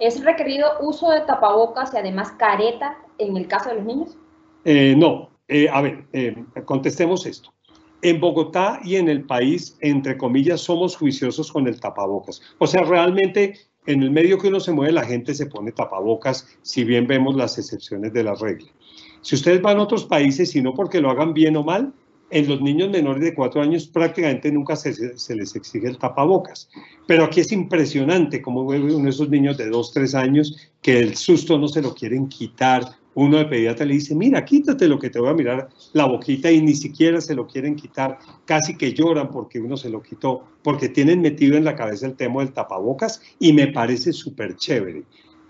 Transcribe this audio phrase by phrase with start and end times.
[0.00, 4.16] ¿Es requerido uso de tapabocas y además careta en el caso de los niños?
[4.64, 7.52] Eh, no, eh, a ver, eh, contestemos esto.
[8.00, 12.40] En Bogotá y en el país, entre comillas, somos juiciosos con el tapabocas.
[12.58, 13.54] O sea, realmente
[13.86, 17.34] en el medio que uno se mueve, la gente se pone tapabocas, si bien vemos
[17.34, 18.68] las excepciones de la regla.
[19.22, 21.92] Si ustedes van a otros países, y no porque lo hagan bien o mal,
[22.30, 24.92] en los niños menores de cuatro años prácticamente nunca se,
[25.34, 26.68] les exige el tapabocas.
[27.06, 30.98] Pero aquí es impresionante cómo ve uno de esos niños de dos, tres años que
[31.00, 32.84] el susto no se lo quieren quitar.
[33.14, 36.52] Uno de pediatra le dice, mira, quítate lo que te voy a mirar la boquita
[36.52, 38.18] y ni siquiera se lo quieren quitar.
[38.44, 42.14] Casi que lloran porque uno se lo quitó, porque tienen metido en la cabeza el
[42.14, 45.02] tema del tapabocas y me parece súper chévere.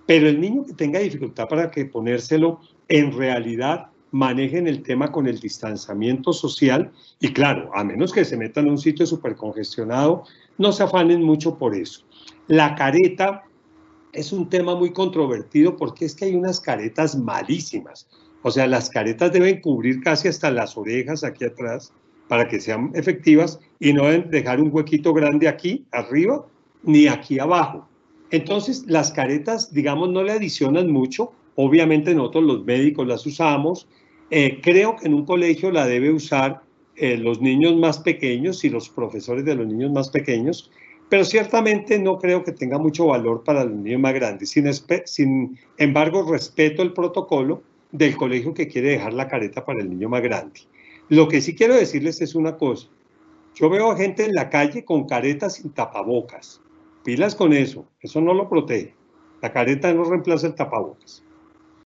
[0.07, 5.27] Pero el niño que tenga dificultad para que ponérselo, en realidad manejen el tema con
[5.27, 6.91] el distanciamiento social
[7.21, 10.25] y claro, a menos que se metan en un sitio súper congestionado,
[10.57, 12.05] no se afanen mucho por eso.
[12.47, 13.45] La careta
[14.13, 18.09] es un tema muy controvertido porque es que hay unas caretas malísimas.
[18.43, 21.93] O sea, las caretas deben cubrir casi hasta las orejas aquí atrás
[22.29, 26.47] para que sean efectivas y no deben dejar un huequito grande aquí arriba
[26.83, 27.89] ni aquí abajo.
[28.31, 31.33] Entonces, las caretas, digamos, no le adicionan mucho.
[31.61, 33.89] Obviamente nosotros los médicos las usamos,
[34.31, 36.63] eh, creo que en un colegio la debe usar
[36.95, 40.71] eh, los niños más pequeños y los profesores de los niños más pequeños,
[41.09, 44.51] pero ciertamente no creo que tenga mucho valor para los niños más grandes.
[44.51, 44.73] Sin,
[45.07, 50.09] sin embargo, respeto el protocolo del colegio que quiere dejar la careta para el niño
[50.09, 50.61] más grande.
[51.09, 52.87] Lo que sí quiero decirles es una cosa.
[53.57, 56.61] Yo veo a gente en la calle con caretas sin tapabocas.
[57.03, 58.95] Pilas con eso, eso no lo protege.
[59.43, 61.25] La careta no reemplaza el tapabocas.